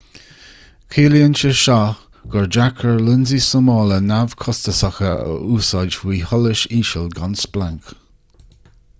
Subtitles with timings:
[0.93, 1.73] ciallaíonn sé
[2.35, 7.93] gur deacair lionsaí súmála neamhchostasacha a úsáid faoi sholas íseal gan splanc